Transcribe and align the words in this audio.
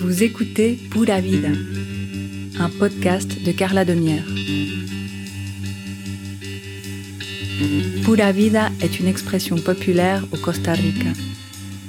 Vous 0.00 0.22
écoutez 0.22 0.78
Pura 0.90 1.20
Vida, 1.20 1.48
un 2.58 2.68
podcast 2.70 3.42
de 3.42 3.52
Carla 3.52 3.84
Demière. 3.84 4.24
Pura 8.04 8.32
Vida 8.32 8.70
est 8.80 9.00
une 9.00 9.08
expression 9.08 9.56
populaire 9.56 10.24
au 10.32 10.36
Costa 10.36 10.72
Rica. 10.72 11.10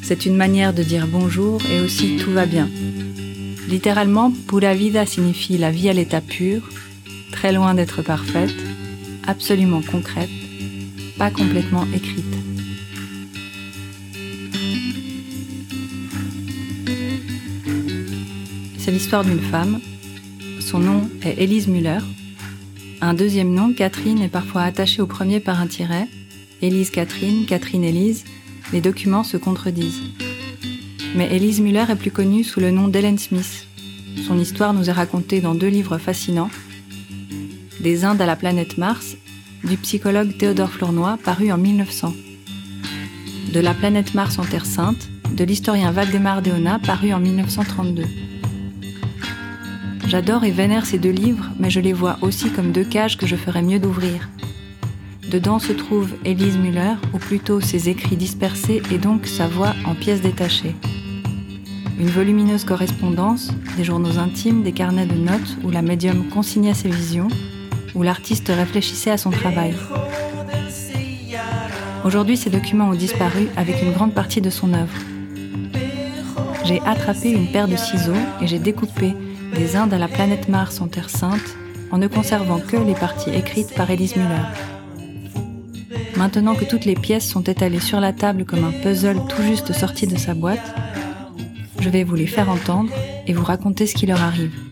C'est 0.01 0.25
une 0.25 0.35
manière 0.35 0.73
de 0.73 0.83
dire 0.83 1.07
bonjour 1.07 1.61
et 1.71 1.81
aussi 1.81 2.17
tout 2.17 2.31
va 2.31 2.45
bien. 2.45 2.69
Littéralement, 3.67 4.31
Pura 4.47 4.73
Vida 4.73 5.05
signifie 5.05 5.57
la 5.57 5.71
vie 5.71 5.89
à 5.89 5.93
l'état 5.93 6.21
pur, 6.21 6.69
très 7.31 7.51
loin 7.51 7.73
d'être 7.73 8.01
parfaite, 8.01 8.55
absolument 9.27 9.81
concrète, 9.81 10.29
pas 11.17 11.29
complètement 11.31 11.85
écrite. 11.93 12.46
L'histoire 18.97 19.23
d'une 19.23 19.39
femme. 19.39 19.79
Son 20.59 20.79
nom 20.79 21.07
est 21.21 21.39
Elise 21.39 21.67
Muller. 21.67 21.99
Un 22.99 23.13
deuxième 23.13 23.53
nom, 23.53 23.71
Catherine, 23.71 24.23
est 24.23 24.27
parfois 24.27 24.63
attaché 24.63 25.03
au 25.03 25.05
premier 25.05 25.39
par 25.39 25.61
un 25.61 25.67
tiret. 25.67 26.07
Élise 26.63 26.89
Catherine, 26.89 27.45
Catherine 27.45 27.83
Élise, 27.83 28.25
les 28.73 28.81
documents 28.81 29.23
se 29.23 29.37
contredisent. 29.37 30.01
Mais 31.15 31.31
Elise 31.31 31.61
Muller 31.61 31.85
est 31.87 31.95
plus 31.95 32.09
connue 32.09 32.43
sous 32.43 32.59
le 32.59 32.71
nom 32.71 32.87
d'Helen 32.87 33.19
Smith. 33.19 33.67
Son 34.25 34.39
histoire 34.39 34.73
nous 34.73 34.89
est 34.89 34.93
racontée 34.93 35.41
dans 35.41 35.53
deux 35.53 35.67
livres 35.67 35.99
fascinants. 35.99 36.49
Des 37.79 38.03
Indes 38.03 38.21
à 38.21 38.25
la 38.25 38.35
planète 38.35 38.79
Mars, 38.79 39.15
du 39.63 39.77
psychologue 39.77 40.35
Théodore 40.39 40.71
Flournoy, 40.71 41.17
paru 41.23 41.51
en 41.51 41.59
1900. 41.59 42.15
De 43.53 43.59
la 43.59 43.75
planète 43.75 44.15
Mars 44.15 44.39
en 44.39 44.43
Terre 44.43 44.65
Sainte, 44.65 45.07
de 45.35 45.43
l'historien 45.43 45.91
Valdemar 45.91 46.41
Deona, 46.41 46.79
paru 46.79 47.13
en 47.13 47.19
1932. 47.19 48.05
J'adore 50.07 50.45
et 50.45 50.51
vénère 50.51 50.85
ces 50.85 50.99
deux 50.99 51.11
livres, 51.11 51.49
mais 51.59 51.69
je 51.69 51.81
les 51.81 51.91
vois 51.91 52.17
aussi 52.21 52.49
comme 52.49 52.71
deux 52.71 52.85
cages 52.85 53.17
que 53.17 53.27
je 53.27 53.35
ferais 53.35 53.61
mieux 53.61 53.77
d'ouvrir. 53.77 54.29
Dedans 55.29 55.59
se 55.59 55.73
trouve 55.73 56.13
Elise 56.23 56.57
Muller, 56.57 56.93
ou 57.13 57.17
plutôt 57.17 57.59
ses 57.59 57.89
écrits 57.89 58.15
dispersés 58.15 58.81
et 58.89 58.99
donc 58.99 59.27
sa 59.27 59.49
voix 59.49 59.73
en 59.85 59.95
pièces 59.95 60.21
détachées. 60.21 60.77
Une 61.99 62.07
volumineuse 62.07 62.63
correspondance, 62.63 63.51
des 63.75 63.83
journaux 63.83 64.17
intimes, 64.17 64.63
des 64.63 64.71
carnets 64.71 65.07
de 65.07 65.15
notes 65.15 65.57
où 65.65 65.71
la 65.71 65.81
médium 65.81 66.29
consignait 66.29 66.73
ses 66.73 66.89
visions, 66.89 67.27
où 67.93 68.01
l'artiste 68.01 68.47
réfléchissait 68.47 69.11
à 69.11 69.17
son 69.17 69.31
travail. 69.31 69.75
Aujourd'hui, 72.05 72.37
ces 72.37 72.49
documents 72.49 72.91
ont 72.91 72.95
disparu 72.95 73.49
avec 73.57 73.81
une 73.81 73.91
grande 73.91 74.13
partie 74.13 74.39
de 74.39 74.49
son 74.49 74.73
œuvre. 74.73 74.95
J'ai 76.63 76.79
attrapé 76.85 77.29
une 77.29 77.51
paire 77.51 77.67
de 77.67 77.75
ciseaux 77.75 78.13
et 78.41 78.47
j'ai 78.47 78.59
découpé 78.59 79.13
des 79.53 79.75
Indes 79.75 79.93
à 79.93 79.97
la 79.97 80.07
planète 80.07 80.49
Mars 80.49 80.81
en 80.81 80.87
Terre 80.87 81.09
Sainte 81.09 81.55
en 81.91 81.97
ne 81.97 82.07
conservant 82.07 82.59
que 82.59 82.77
les 82.77 82.93
parties 82.93 83.29
écrites 83.29 83.73
par 83.75 83.89
Elise 83.89 84.15
Muller. 84.15 84.43
Maintenant 86.15 86.55
que 86.55 86.65
toutes 86.65 86.85
les 86.85 86.95
pièces 86.95 87.27
sont 87.27 87.43
étalées 87.43 87.79
sur 87.79 87.99
la 87.99 88.13
table 88.13 88.45
comme 88.45 88.63
un 88.63 88.71
puzzle 88.71 89.19
tout 89.29 89.43
juste 89.43 89.73
sorti 89.73 90.07
de 90.07 90.17
sa 90.17 90.33
boîte, 90.33 90.75
je 91.79 91.89
vais 91.89 92.03
vous 92.03 92.15
les 92.15 92.27
faire 92.27 92.49
entendre 92.49 92.91
et 93.27 93.33
vous 93.33 93.43
raconter 93.43 93.85
ce 93.85 93.95
qui 93.95 94.05
leur 94.05 94.21
arrive. 94.21 94.66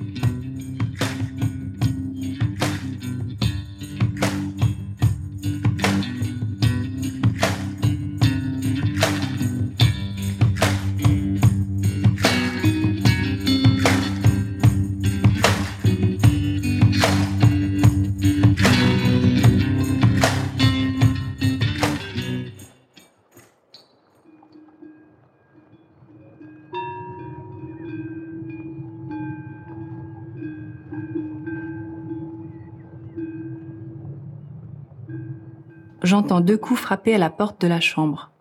J'entends 36.06 36.42
deux 36.42 36.58
coups 36.58 36.80
frapper 36.80 37.16
à 37.16 37.18
la 37.18 37.30
porte 37.30 37.60
de 37.60 37.68
la 37.68 37.82
chambre. 37.82 38.32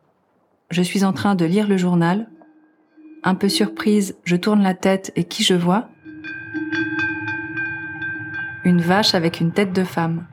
Je 0.71 0.83
suis 0.83 1.05
en 1.05 1.13
train 1.13 1.35
de 1.35 1.45
lire 1.45 1.69
le 1.69 1.77
journal. 1.77 2.29
Un 3.23 3.35
peu 3.35 3.49
surprise, 3.49 4.17
je 4.25 4.37
tourne 4.37 4.63
la 4.63 4.75
tête 4.75 5.13
et 5.17 5.25
qui 5.25 5.43
je 5.43 5.55
vois? 5.55 5.89
Une 8.65 8.81
vache 8.81 9.15
avec 9.15 9.41
une 9.41 9.53
tête 9.53 9.73
de 9.73 9.85
femme. 9.85 10.27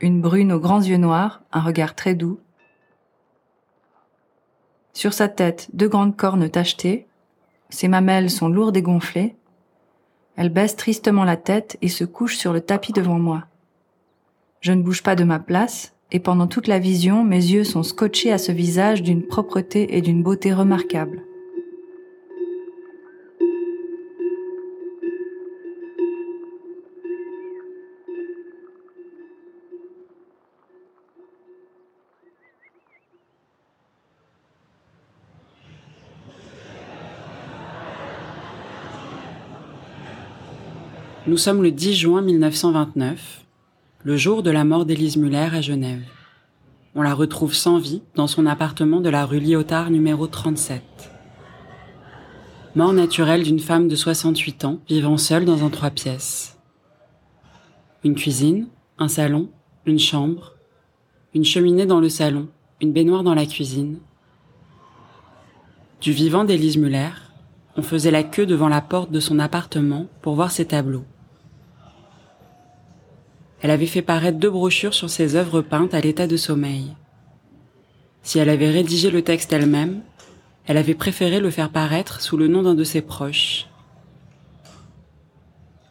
Une 0.00 0.20
brune 0.20 0.52
aux 0.52 0.60
grands 0.60 0.82
yeux 0.82 0.96
noirs, 0.96 1.42
un 1.52 1.60
regard 1.60 1.94
très 1.94 2.14
doux. 2.14 2.40
Sur 4.92 5.12
sa 5.12 5.28
tête, 5.28 5.68
deux 5.72 5.88
grandes 5.88 6.16
cornes 6.16 6.48
tachetées. 6.48 7.08
Ses 7.68 7.88
mamelles 7.88 8.30
sont 8.30 8.48
lourdes 8.48 8.76
et 8.76 8.82
gonflées. 8.82 9.36
Elle 10.36 10.50
baisse 10.50 10.76
tristement 10.76 11.24
la 11.24 11.36
tête 11.36 11.78
et 11.82 11.88
se 11.88 12.04
couche 12.04 12.36
sur 12.36 12.52
le 12.52 12.60
tapis 12.60 12.92
devant 12.92 13.18
moi. 13.18 13.44
Je 14.60 14.72
ne 14.72 14.82
bouge 14.82 15.02
pas 15.02 15.14
de 15.14 15.24
ma 15.24 15.38
place, 15.38 15.94
et 16.14 16.20
pendant 16.20 16.46
toute 16.46 16.68
la 16.68 16.78
vision, 16.78 17.24
mes 17.24 17.44
yeux 17.44 17.64
sont 17.64 17.82
scotchés 17.82 18.30
à 18.30 18.38
ce 18.38 18.52
visage 18.52 19.02
d'une 19.02 19.24
propreté 19.24 19.96
et 19.96 20.00
d'une 20.00 20.22
beauté 20.22 20.52
remarquables. 20.52 21.24
Nous 41.26 41.38
sommes 41.38 41.64
le 41.64 41.72
10 41.72 41.94
juin 41.94 42.22
1929 42.22 43.43
le 44.04 44.18
jour 44.18 44.42
de 44.42 44.50
la 44.50 44.64
mort 44.64 44.84
d'Élise 44.84 45.16
Muller 45.16 45.48
à 45.50 45.62
Genève. 45.62 46.04
On 46.94 47.00
la 47.00 47.14
retrouve 47.14 47.54
sans 47.54 47.78
vie 47.78 48.02
dans 48.14 48.26
son 48.26 48.44
appartement 48.44 49.00
de 49.00 49.08
la 49.08 49.24
rue 49.24 49.40
Lyotard 49.40 49.90
numéro 49.90 50.26
37. 50.26 50.82
Mort 52.74 52.92
naturelle 52.92 53.44
d'une 53.44 53.60
femme 53.60 53.88
de 53.88 53.96
68 53.96 54.66
ans 54.66 54.80
vivant 54.90 55.16
seule 55.16 55.46
dans 55.46 55.64
un 55.64 55.70
trois 55.70 55.88
pièces. 55.88 56.58
Une 58.04 58.14
cuisine, 58.14 58.68
un 58.98 59.08
salon, 59.08 59.48
une 59.86 59.98
chambre, 59.98 60.52
une 61.34 61.46
cheminée 61.46 61.86
dans 61.86 62.00
le 62.00 62.10
salon, 62.10 62.48
une 62.82 62.92
baignoire 62.92 63.22
dans 63.22 63.34
la 63.34 63.46
cuisine. 63.46 64.00
Du 66.02 66.12
vivant 66.12 66.44
d'Élise 66.44 66.76
Muller, 66.76 67.08
on 67.78 67.82
faisait 67.82 68.10
la 68.10 68.22
queue 68.22 68.44
devant 68.44 68.68
la 68.68 68.82
porte 68.82 69.10
de 69.10 69.20
son 69.20 69.38
appartement 69.38 70.08
pour 70.20 70.34
voir 70.34 70.50
ses 70.50 70.66
tableaux. 70.66 71.06
Elle 73.64 73.70
avait 73.70 73.86
fait 73.86 74.02
paraître 74.02 74.36
deux 74.36 74.50
brochures 74.50 74.92
sur 74.92 75.08
ses 75.08 75.36
œuvres 75.36 75.62
peintes 75.62 75.94
à 75.94 76.00
l'état 76.02 76.26
de 76.26 76.36
sommeil. 76.36 76.94
Si 78.22 78.38
elle 78.38 78.50
avait 78.50 78.68
rédigé 78.68 79.10
le 79.10 79.22
texte 79.22 79.54
elle-même, 79.54 80.02
elle 80.66 80.76
avait 80.76 80.94
préféré 80.94 81.40
le 81.40 81.50
faire 81.50 81.70
paraître 81.70 82.20
sous 82.20 82.36
le 82.36 82.46
nom 82.46 82.62
d'un 82.62 82.74
de 82.74 82.84
ses 82.84 83.00
proches. 83.00 83.64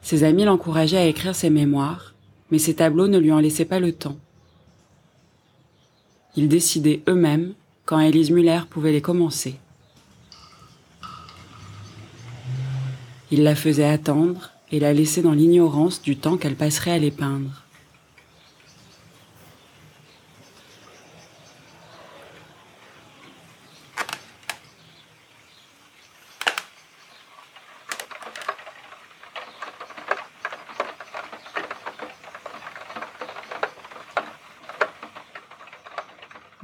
Ses 0.04 0.24
amis 0.24 0.44
l'encourageaient 0.44 1.00
à 1.00 1.08
écrire 1.08 1.34
ses 1.34 1.50
mémoires, 1.50 2.14
mais 2.52 2.60
ses 2.60 2.76
tableaux 2.76 3.08
ne 3.08 3.18
lui 3.18 3.32
en 3.32 3.40
laissaient 3.40 3.66
pas 3.66 3.80
le 3.80 3.92
temps. 3.92 4.18
Ils 6.36 6.50
décidaient 6.50 7.02
eux-mêmes 7.10 7.56
quand 7.86 8.00
Elise 8.00 8.30
Muller 8.30 8.62
pouvait 8.70 8.92
les 8.92 9.02
commencer. 9.02 9.56
Il 13.32 13.42
la 13.42 13.56
faisait 13.56 13.84
attendre 13.90 14.52
et 14.72 14.80
la 14.80 14.94
laissait 14.94 15.24
dans 15.24 15.34
l'ignorance 15.34 16.04
du 16.04 16.18
temps 16.18 16.38
qu'elle 16.38 16.56
passerait 16.56 16.92
à 16.92 17.00
les 17.00 17.10
peindre. 17.10 17.63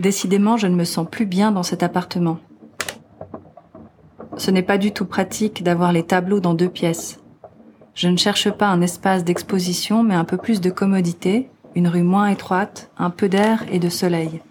Décidément, 0.09 0.57
je 0.57 0.65
ne 0.65 0.73
me 0.73 0.85
sens 0.85 1.05
plus 1.07 1.27
bien 1.27 1.51
dans 1.51 1.61
cet 1.61 1.83
appartement. 1.83 2.39
Ce 4.37 4.49
n'est 4.49 4.63
pas 4.63 4.79
du 4.79 4.91
tout 4.91 5.05
pratique 5.05 5.61
d'avoir 5.61 5.91
les 5.91 6.01
tableaux 6.01 6.39
dans 6.39 6.55
deux 6.55 6.67
pièces. 6.67 7.19
Je 7.93 8.07
ne 8.07 8.17
cherche 8.17 8.49
pas 8.49 8.69
un 8.69 8.81
espace 8.81 9.23
d'exposition, 9.23 10.01
mais 10.01 10.15
un 10.15 10.23
peu 10.23 10.37
plus 10.37 10.61
de 10.61 10.71
commodité, 10.71 11.51
une 11.75 11.87
rue 11.87 12.01
moins 12.01 12.25
étroite, 12.25 12.89
un 12.97 13.11
peu 13.11 13.29
d'air 13.29 13.63
et 13.71 13.77
de 13.77 13.87
soleil. 13.87 14.41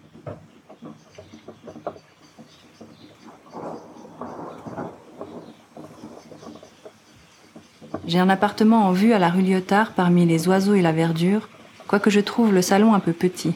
J'ai 8.07 8.19
un 8.19 8.29
appartement 8.29 8.85
en 8.85 8.93
vue 8.93 9.11
à 9.11 9.19
la 9.19 9.27
rue 9.27 9.41
Lyotard 9.41 9.91
parmi 9.91 10.25
les 10.25 10.47
oiseaux 10.47 10.75
et 10.75 10.81
la 10.81 10.93
verdure, 10.93 11.49
quoique 11.85 12.09
je 12.09 12.21
trouve 12.21 12.53
le 12.53 12.61
salon 12.61 12.93
un 12.93 13.01
peu 13.01 13.11
petit. 13.11 13.55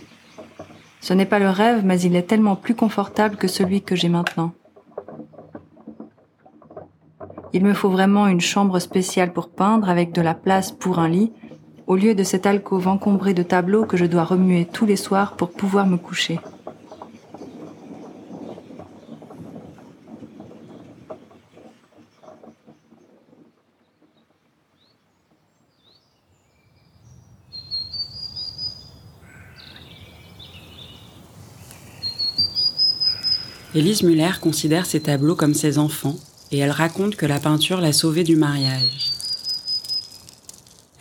Ce 1.03 1.13
n'est 1.13 1.25
pas 1.25 1.37
le 1.37 1.49
rêve, 1.49 1.83
mais 1.83 1.99
il 1.99 2.15
est 2.15 2.29
tellement 2.29 2.55
plus 2.55 2.75
confortable 2.75 3.35
que 3.35 3.49
celui 3.49 3.81
que 3.81 3.93
j'ai 3.93 4.07
maintenant. 4.07 4.53
Il 7.51 7.61
me 7.65 7.73
faut 7.73 7.89
vraiment 7.89 8.25
une 8.27 8.39
chambre 8.39 8.79
spéciale 8.79 9.33
pour 9.33 9.49
peindre 9.49 9.89
avec 9.89 10.13
de 10.13 10.21
la 10.21 10.33
place 10.33 10.71
pour 10.71 10.99
un 10.99 11.09
lit, 11.09 11.33
au 11.87 11.97
lieu 11.97 12.15
de 12.15 12.23
cette 12.23 12.45
alcôve 12.45 12.87
encombrée 12.87 13.33
de 13.33 13.43
tableaux 13.43 13.83
que 13.83 13.97
je 13.97 14.05
dois 14.05 14.23
remuer 14.23 14.63
tous 14.63 14.85
les 14.85 14.95
soirs 14.95 15.35
pour 15.35 15.51
pouvoir 15.51 15.87
me 15.87 15.97
coucher. 15.97 16.39
Élise 33.75 34.03
Muller 34.03 34.33
considère 34.39 34.85
ses 34.85 34.99
tableaux 34.99 35.35
comme 35.35 35.55
ses 35.55 35.79
enfants 35.79 36.15
et 36.51 36.59
elle 36.59 36.69
raconte 36.69 37.15
que 37.15 37.25
la 37.25 37.39
peinture 37.39 37.81
l'a 37.81 37.91
sauvée 37.91 38.23
du 38.23 38.35
mariage. 38.35 39.11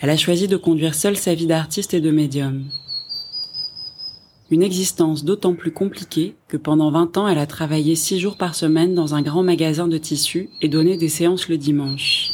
Elle 0.00 0.08
a 0.08 0.16
choisi 0.16 0.48
de 0.48 0.56
conduire 0.56 0.94
seule 0.94 1.18
sa 1.18 1.34
vie 1.34 1.46
d'artiste 1.46 1.92
et 1.92 2.00
de 2.00 2.10
médium. 2.10 2.64
Une 4.50 4.62
existence 4.62 5.22
d'autant 5.22 5.54
plus 5.54 5.70
compliquée 5.70 6.34
que 6.48 6.56
pendant 6.56 6.90
20 6.90 7.18
ans, 7.18 7.28
elle 7.28 7.38
a 7.38 7.46
travaillé 7.46 7.94
6 7.94 8.18
jours 8.18 8.36
par 8.38 8.54
semaine 8.54 8.94
dans 8.94 9.14
un 9.14 9.20
grand 9.20 9.42
magasin 9.42 9.86
de 9.86 9.98
tissus 9.98 10.48
et 10.62 10.68
donné 10.70 10.96
des 10.96 11.10
séances 11.10 11.50
le 11.50 11.58
dimanche. 11.58 12.32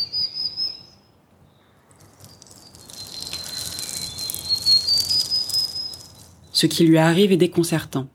Ce 6.53 6.67
qui 6.67 6.85
lui 6.85 6.99
arrive 6.99 7.33
est 7.33 7.37
déconcertant. 7.37 8.07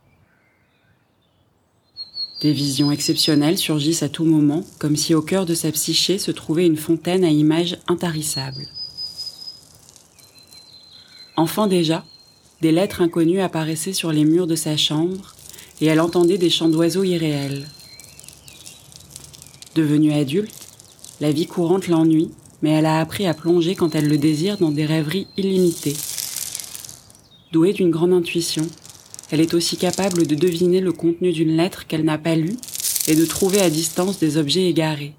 Des 2.44 2.51
visions 2.51 2.92
exceptionnelles 2.92 3.57
surgissent 3.57 4.04
à 4.04 4.10
tout 4.10 4.25
moment, 4.25 4.66
comme 4.78 4.98
si 4.98 5.16
au 5.16 5.22
cœur 5.22 5.45
de 5.45 5.54
sa 5.54 5.72
psyché 5.72 6.18
se 6.18 6.30
trouvait 6.30 6.66
une 6.66 6.75
fontaine 6.75 7.24
à 7.24 7.30
images 7.30 7.78
intarissables. 7.88 8.68
Enfant 11.38 11.68
déjà, 11.68 12.04
des 12.62 12.74
lettres 12.74 13.01
inconnues 13.01 13.40
apparaissaient 13.40 13.94
sur 13.94 14.12
les 14.12 14.25
murs 14.25 14.45
de 14.45 14.57
sa 14.57 14.75
chambre 14.75 15.34
et 15.80 15.86
elle 15.86 16.01
entendait 16.01 16.38
des 16.38 16.50
chants 16.50 16.68
d'oiseaux 16.68 17.06
irréels. 17.06 17.66
Devenue 19.75 20.12
adulte, 20.12 20.54
la 21.22 21.31
vie 21.31 21.48
courante 21.48 21.88
l'ennuie, 21.88 22.31
mais 22.62 22.72
elle 22.72 22.88
a 22.88 23.00
appris 23.00 23.25
à 23.25 23.34
plonger 23.34 23.75
quand 23.75 23.96
elle 23.96 24.10
le 24.10 24.18
désire 24.18 24.57
dans 24.57 24.72
des 24.72 24.86
rêveries 24.86 25.28
illimitées. 25.38 25.96
Douée 27.54 27.72
d'une 27.72 27.89
grande 27.89 28.12
intuition, 28.12 28.68
elle 29.33 29.41
est 29.41 29.56
aussi 29.56 29.77
capable 29.77 30.27
de 30.27 30.35
deviner 30.35 30.80
le 30.80 30.91
contenu 30.91 31.31
d'une 31.31 31.57
lettre 31.57 31.88
qu'elle 31.88 32.06
n'a 32.06 32.19
pas 32.19 32.35
lue 32.35 32.56
et 33.07 33.15
de 33.15 33.25
trouver 33.25 33.62
à 33.62 33.71
distance 33.71 34.19
des 34.19 34.38
objets 34.38 34.68
égarés. 34.69 35.15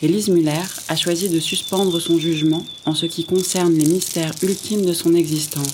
Élise 0.00 0.28
Muller 0.28 0.62
a 0.86 0.94
choisi 0.94 1.28
de 1.28 1.40
suspendre 1.40 1.98
son 1.98 2.20
jugement 2.20 2.64
en 2.84 2.94
ce 2.94 3.06
qui 3.06 3.24
concerne 3.24 3.74
les 3.74 3.86
mystères 3.86 4.32
ultimes 4.44 4.86
de 4.86 4.92
son 4.92 5.12
existence. 5.16 5.72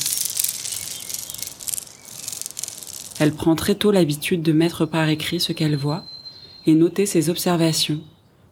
Elle 3.18 3.34
prend 3.34 3.54
très 3.54 3.74
tôt 3.74 3.90
l'habitude 3.90 4.40
de 4.40 4.52
mettre 4.52 4.86
par 4.86 5.10
écrit 5.10 5.40
ce 5.40 5.52
qu'elle 5.52 5.76
voit 5.76 6.06
et 6.66 6.72
noter 6.72 7.04
ses 7.04 7.28
observations, 7.28 8.00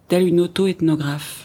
telle 0.08 0.26
une 0.26 0.40
auto-ethnographe. 0.40 1.39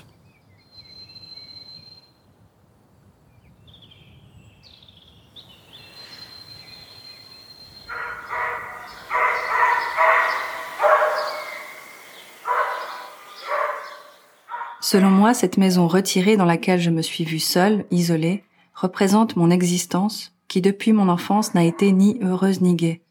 Selon 14.95 15.11
moi, 15.11 15.33
cette 15.33 15.57
maison 15.57 15.89
retirée 15.89 16.37
dans 16.37 16.45
laquelle 16.45 16.79
je 16.79 16.89
me 16.89 17.01
suis 17.01 17.25
vue 17.25 17.41
seule, 17.41 17.83
isolée, 17.91 18.45
représente 18.73 19.35
mon 19.35 19.49
existence 19.49 20.33
qui 20.47 20.61
depuis 20.61 20.93
mon 20.93 21.09
enfance 21.09 21.53
n'a 21.53 21.65
été 21.65 21.91
ni 21.91 22.17
heureuse 22.21 22.61
ni 22.61 22.75
gaie. 22.75 23.01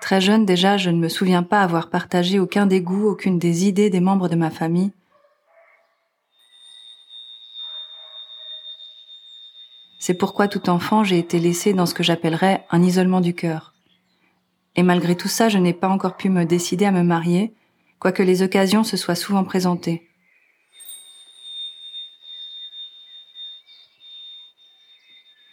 Très 0.00 0.22
jeune 0.22 0.46
déjà, 0.46 0.78
je 0.78 0.88
ne 0.88 0.96
me 0.96 1.10
souviens 1.10 1.42
pas 1.42 1.60
avoir 1.60 1.90
partagé 1.90 2.38
aucun 2.38 2.64
dégoût, 2.64 3.08
aucune 3.08 3.38
des 3.38 3.66
idées 3.66 3.90
des 3.90 4.00
membres 4.00 4.30
de 4.30 4.36
ma 4.36 4.48
famille. 4.48 4.90
C'est 9.98 10.14
pourquoi 10.14 10.48
tout 10.48 10.70
enfant, 10.70 11.04
j'ai 11.04 11.18
été 11.18 11.38
laissée 11.38 11.74
dans 11.74 11.84
ce 11.84 11.92
que 11.92 12.02
j'appellerais 12.02 12.64
un 12.70 12.82
isolement 12.82 13.20
du 13.20 13.34
cœur. 13.34 13.74
Et 14.76 14.82
malgré 14.82 15.14
tout 15.14 15.28
ça, 15.28 15.50
je 15.50 15.58
n'ai 15.58 15.74
pas 15.74 15.90
encore 15.90 16.16
pu 16.16 16.30
me 16.30 16.46
décider 16.46 16.86
à 16.86 16.90
me 16.90 17.02
marier, 17.02 17.52
quoique 18.00 18.22
les 18.22 18.42
occasions 18.42 18.82
se 18.82 18.96
soient 18.96 19.14
souvent 19.14 19.44
présentées. 19.44 20.08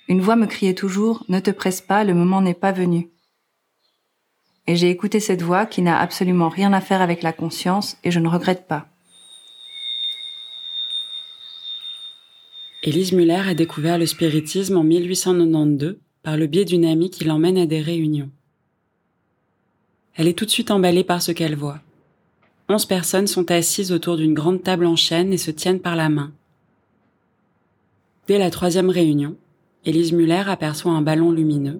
Une 0.07 0.21
voix 0.21 0.37
me 0.37 0.47
criait 0.47 0.73
toujours⁇ 0.73 1.23
Ne 1.27 1.41
te 1.41 1.51
presse 1.51 1.81
pas, 1.81 2.05
le 2.05 2.13
moment 2.13 2.41
n'est 2.41 2.53
pas 2.53 2.71
venu⁇ 2.71 2.99
Et 4.65 4.77
j'ai 4.77 4.89
écouté 4.89 5.19
cette 5.19 5.41
voix 5.41 5.65
qui 5.65 5.81
n'a 5.81 5.99
absolument 5.99 6.47
rien 6.47 6.71
à 6.71 6.79
faire 6.79 7.01
avec 7.01 7.21
la 7.21 7.33
conscience 7.33 7.97
et 8.05 8.11
je 8.11 8.19
ne 8.19 8.29
regrette 8.29 8.67
pas. 8.67 8.87
Élise 12.83 13.11
Muller 13.11 13.43
a 13.49 13.53
découvert 13.53 13.97
le 13.97 14.05
spiritisme 14.05 14.77
en 14.77 14.83
1892 14.83 15.99
par 16.23 16.37
le 16.37 16.47
biais 16.47 16.63
d'une 16.63 16.85
amie 16.85 17.09
qui 17.09 17.25
l'emmène 17.25 17.57
à 17.57 17.65
des 17.65 17.81
réunions. 17.81 18.29
Elle 20.15 20.29
est 20.29 20.37
tout 20.37 20.45
de 20.45 20.51
suite 20.51 20.71
emballée 20.71 21.03
par 21.03 21.21
ce 21.21 21.33
qu'elle 21.33 21.55
voit. 21.55 21.81
Onze 22.69 22.85
personnes 22.85 23.27
sont 23.27 23.49
assises 23.49 23.93
autour 23.93 24.17
d'une 24.17 24.33
grande 24.33 24.61
table 24.61 24.85
en 24.85 24.97
chêne 24.97 25.31
et 25.31 25.37
se 25.37 25.51
tiennent 25.51 25.79
par 25.79 25.95
la 25.95 26.09
main. 26.09 26.33
Dès 28.27 28.37
la 28.37 28.49
troisième 28.49 28.89
réunion, 28.89 29.37
Élise 29.85 30.11
Muller 30.11 30.43
aperçoit 30.47 30.91
un 30.91 31.01
ballon 31.01 31.31
lumineux. 31.31 31.79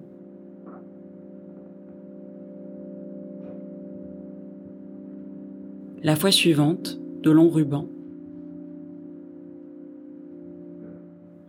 La 6.02 6.16
fois 6.16 6.30
suivante, 6.30 6.98
de 7.22 7.30
longs 7.30 7.50
rubans. 7.50 7.88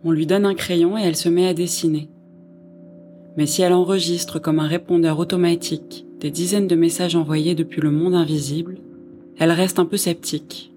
On 0.04 0.10
lui 0.10 0.26
donne 0.26 0.44
un 0.44 0.54
crayon 0.54 0.98
et 0.98 1.02
elle 1.02 1.16
se 1.16 1.30
met 1.30 1.46
à 1.46 1.54
dessiner. 1.54 2.10
Mais 3.38 3.46
si 3.46 3.62
elle 3.62 3.72
enregistre 3.72 4.38
comme 4.38 4.58
un 4.58 4.66
répondeur 4.66 5.18
automatique 5.18 6.04
des 6.18 6.30
dizaines 6.30 6.66
de 6.66 6.76
messages 6.76 7.16
envoyés 7.16 7.54
depuis 7.54 7.80
le 7.80 7.90
monde 7.90 8.14
invisible, 8.14 8.78
elle 9.40 9.52
reste 9.52 9.78
un 9.78 9.86
peu 9.86 9.96
sceptique. 9.96 10.70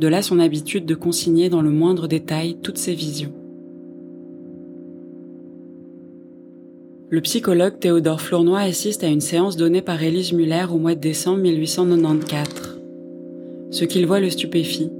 De 0.00 0.08
là 0.08 0.22
son 0.22 0.40
habitude 0.40 0.86
de 0.86 0.96
consigner 0.96 1.48
dans 1.48 1.62
le 1.62 1.70
moindre 1.70 2.08
détail 2.08 2.56
toutes 2.62 2.78
ses 2.78 2.94
visions. 2.94 3.32
Le 7.10 7.20
psychologue 7.20 7.78
Théodore 7.78 8.20
Flournoy 8.20 8.60
assiste 8.60 9.04
à 9.04 9.06
une 9.06 9.20
séance 9.20 9.56
donnée 9.56 9.82
par 9.82 10.02
Élise 10.02 10.32
Muller 10.32 10.66
au 10.68 10.78
mois 10.78 10.96
de 10.96 11.00
décembre 11.00 11.42
1894. 11.42 12.80
Ce 13.70 13.84
qu'il 13.84 14.04
voit 14.04 14.18
le 14.18 14.30
stupéfie. 14.30 14.90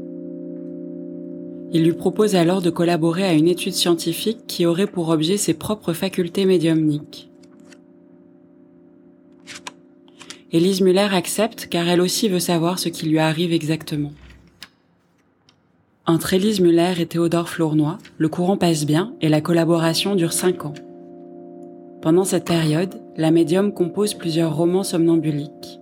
Il 1.72 1.82
lui 1.82 1.94
propose 1.94 2.36
alors 2.36 2.62
de 2.62 2.70
collaborer 2.70 3.24
à 3.24 3.32
une 3.32 3.48
étude 3.48 3.72
scientifique 3.72 4.46
qui 4.46 4.64
aurait 4.64 4.86
pour 4.86 5.08
objet 5.08 5.38
ses 5.38 5.54
propres 5.54 5.92
facultés 5.92 6.44
médiumniques. 6.44 7.33
Élise 10.54 10.82
Muller 10.82 11.08
accepte 11.10 11.66
car 11.66 11.88
elle 11.88 12.00
aussi 12.00 12.28
veut 12.28 12.38
savoir 12.38 12.78
ce 12.78 12.88
qui 12.88 13.06
lui 13.06 13.18
arrive 13.18 13.52
exactement. 13.52 14.12
Entre 16.06 16.32
Élise 16.32 16.60
Muller 16.60 16.94
et 17.00 17.06
Théodore 17.06 17.48
Flournoy, 17.48 17.98
le 18.18 18.28
courant 18.28 18.56
passe 18.56 18.86
bien 18.86 19.16
et 19.20 19.28
la 19.28 19.40
collaboration 19.40 20.14
dure 20.14 20.32
cinq 20.32 20.64
ans. 20.64 20.74
Pendant 22.02 22.22
cette 22.22 22.44
période, 22.44 23.02
la 23.16 23.32
médium 23.32 23.74
compose 23.74 24.14
plusieurs 24.14 24.54
romans 24.54 24.84
somnambuliques. 24.84 25.80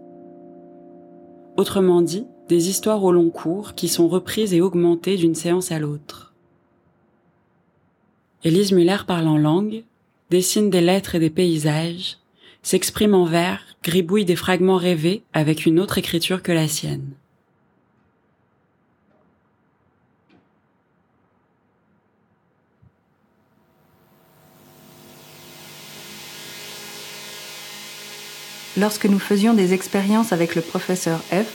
Autrement 1.58 2.00
dit, 2.00 2.24
des 2.48 2.70
histoires 2.70 3.04
au 3.04 3.12
long 3.12 3.28
cours 3.28 3.74
qui 3.74 3.88
sont 3.88 4.08
reprises 4.08 4.54
et 4.54 4.62
augmentées 4.62 5.18
d'une 5.18 5.34
séance 5.34 5.70
à 5.70 5.78
l'autre. 5.78 6.32
Élise 8.42 8.72
Muller 8.72 9.00
parle 9.06 9.28
en 9.28 9.36
langue, 9.36 9.84
dessine 10.30 10.70
des 10.70 10.80
lettres 10.80 11.14
et 11.14 11.20
des 11.20 11.28
paysages, 11.28 12.21
s'exprime 12.62 13.14
en 13.14 13.24
vers, 13.24 13.60
gribouille 13.82 14.24
des 14.24 14.36
fragments 14.36 14.76
rêvés 14.76 15.22
avec 15.32 15.66
une 15.66 15.80
autre 15.80 15.98
écriture 15.98 16.42
que 16.42 16.52
la 16.52 16.68
sienne. 16.68 17.10
Lorsque 28.78 29.04
nous 29.04 29.18
faisions 29.18 29.52
des 29.52 29.74
expériences 29.74 30.32
avec 30.32 30.54
le 30.54 30.62
professeur 30.62 31.18
F, 31.30 31.46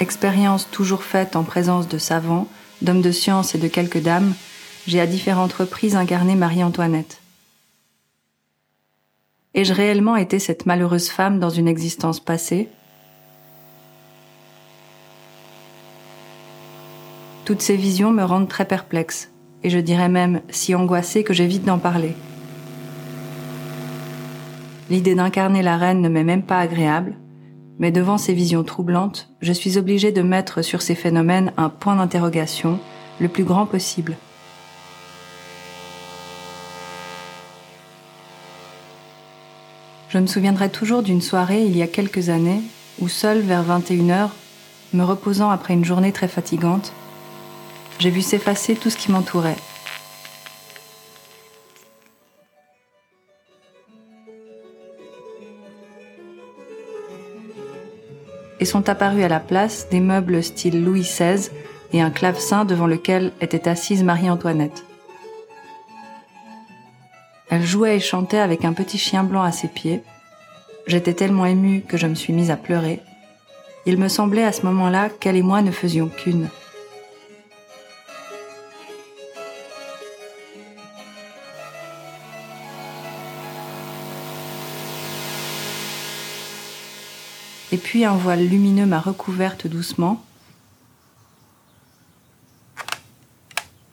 expérience 0.00 0.70
toujours 0.70 1.02
faite 1.02 1.36
en 1.36 1.44
présence 1.44 1.88
de 1.88 1.98
savants, 1.98 2.48
d'hommes 2.80 3.02
de 3.02 3.12
science 3.12 3.54
et 3.54 3.58
de 3.58 3.68
quelques 3.68 4.00
dames, 4.00 4.34
j'ai 4.86 5.00
à 5.00 5.06
différentes 5.06 5.52
reprises 5.52 5.94
incarné 5.94 6.36
Marie-Antoinette. 6.36 7.17
Ai-je 9.58 9.72
réellement 9.72 10.14
été 10.14 10.38
cette 10.38 10.66
malheureuse 10.66 11.08
femme 11.08 11.40
dans 11.40 11.50
une 11.50 11.66
existence 11.66 12.20
passée? 12.20 12.68
Toutes 17.44 17.60
ces 17.60 17.74
visions 17.74 18.12
me 18.12 18.22
rendent 18.22 18.46
très 18.46 18.66
perplexe, 18.66 19.32
et 19.64 19.70
je 19.70 19.80
dirais 19.80 20.08
même 20.08 20.42
si 20.48 20.76
angoissée 20.76 21.24
que 21.24 21.34
j'évite 21.34 21.64
d'en 21.64 21.78
parler. 21.78 22.14
L'idée 24.90 25.16
d'incarner 25.16 25.62
la 25.62 25.76
reine 25.76 26.02
ne 26.02 26.08
m'est 26.08 26.22
même 26.22 26.44
pas 26.44 26.60
agréable, 26.60 27.16
mais 27.80 27.90
devant 27.90 28.16
ces 28.16 28.34
visions 28.34 28.62
troublantes, 28.62 29.28
je 29.40 29.52
suis 29.52 29.76
obligée 29.76 30.12
de 30.12 30.22
mettre 30.22 30.62
sur 30.62 30.82
ces 30.82 30.94
phénomènes 30.94 31.52
un 31.56 31.68
point 31.68 31.96
d'interrogation 31.96 32.78
le 33.18 33.26
plus 33.26 33.42
grand 33.42 33.66
possible. 33.66 34.18
Je 40.08 40.16
me 40.16 40.26
souviendrai 40.26 40.70
toujours 40.70 41.02
d'une 41.02 41.20
soirée 41.20 41.64
il 41.64 41.76
y 41.76 41.82
a 41.82 41.86
quelques 41.86 42.30
années 42.30 42.62
où 42.98 43.08
seule 43.08 43.40
vers 43.40 43.62
21h, 43.62 44.30
me 44.94 45.04
reposant 45.04 45.50
après 45.50 45.74
une 45.74 45.84
journée 45.84 46.12
très 46.12 46.28
fatigante, 46.28 46.92
j'ai 47.98 48.08
vu 48.08 48.22
s'effacer 48.22 48.74
tout 48.74 48.88
ce 48.88 48.96
qui 48.96 49.12
m'entourait. 49.12 49.56
Et 58.60 58.64
sont 58.64 58.88
apparus 58.88 59.24
à 59.24 59.28
la 59.28 59.40
place 59.40 59.88
des 59.90 60.00
meubles 60.00 60.42
style 60.42 60.82
Louis 60.82 61.02
XVI 61.02 61.50
et 61.92 62.00
un 62.00 62.10
clavecin 62.10 62.64
devant 62.64 62.86
lequel 62.86 63.32
était 63.42 63.68
assise 63.68 64.02
Marie-Antoinette. 64.02 64.87
Elle 67.58 67.66
jouait 67.66 67.96
et 67.96 68.00
chantait 68.00 68.38
avec 68.38 68.64
un 68.64 68.72
petit 68.72 68.98
chien 68.98 69.24
blanc 69.24 69.42
à 69.42 69.50
ses 69.50 69.66
pieds. 69.66 70.00
J'étais 70.86 71.12
tellement 71.12 71.44
émue 71.44 71.80
que 71.80 71.96
je 71.96 72.06
me 72.06 72.14
suis 72.14 72.32
mise 72.32 72.52
à 72.52 72.56
pleurer. 72.56 73.00
Il 73.84 73.98
me 73.98 74.06
semblait 74.06 74.44
à 74.44 74.52
ce 74.52 74.62
moment-là 74.62 75.08
qu'elle 75.08 75.34
et 75.34 75.42
moi 75.42 75.60
ne 75.60 75.72
faisions 75.72 76.08
qu'une. 76.08 76.48
et 87.70 87.76
puis 87.76 88.04
un 88.04 88.16
voile 88.16 88.46
lumineux 88.46 88.86
m'a 88.86 89.00
recouverte 89.00 89.66
doucement. 89.66 90.24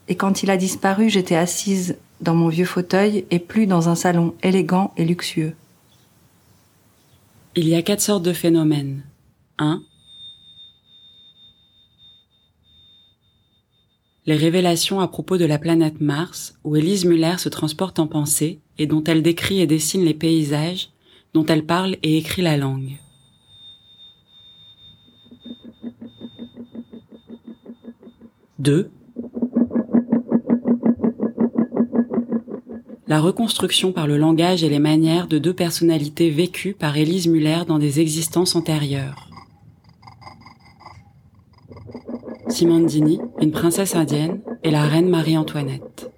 Et 0.07 0.15
quand 0.15 0.43
il 0.43 0.51
a 0.51 0.55
disparu, 0.55 1.09
j'étais 1.09 1.35
assise 1.35 1.97
dans 2.21 2.35
mon 2.35 2.49
vieux 2.49 2.65
fauteuil 2.65 3.25
et 3.31 3.39
plus 3.39 3.67
dans 3.67 3.89
un 3.89 3.95
salon 3.95 4.35
élégant 4.41 4.93
et 4.97 5.05
luxueux. 5.05 5.53
Il 7.55 7.67
y 7.67 7.75
a 7.75 7.81
quatre 7.81 8.01
sortes 8.01 8.23
de 8.23 8.33
phénomènes. 8.33 9.03
1. 9.59 9.81
Les 14.25 14.35
révélations 14.35 14.99
à 14.99 15.07
propos 15.07 15.37
de 15.37 15.45
la 15.45 15.59
planète 15.59 16.01
Mars, 16.01 16.57
où 16.63 16.75
Elise 16.75 17.05
Muller 17.05 17.37
se 17.37 17.47
transporte 17.47 17.99
en 17.99 18.07
pensée 18.07 18.59
et 18.77 18.87
dont 18.87 19.03
elle 19.03 19.21
décrit 19.21 19.61
et 19.61 19.67
dessine 19.67 20.03
les 20.03 20.15
paysages, 20.15 20.89
dont 21.33 21.45
elle 21.45 21.65
parle 21.65 21.97
et 22.01 22.17
écrit 22.17 22.41
la 22.41 22.57
langue. 22.57 22.97
2. 28.59 28.89
La 33.07 33.19
reconstruction 33.19 33.91
par 33.91 34.07
le 34.07 34.17
langage 34.17 34.63
et 34.63 34.69
les 34.69 34.79
manières 34.79 35.27
de 35.27 35.37
deux 35.37 35.53
personnalités 35.53 36.31
vécues 36.31 36.73
par 36.73 36.97
Élise 36.97 37.27
Muller 37.27 37.61
dans 37.67 37.77
des 37.77 37.99
existences 37.99 38.55
antérieures. 38.55 39.29
Simondini, 42.47 43.19
une 43.41 43.51
princesse 43.51 43.95
indienne, 43.95 44.41
et 44.63 44.71
la 44.71 44.87
reine 44.87 45.09
Marie-Antoinette. 45.09 46.09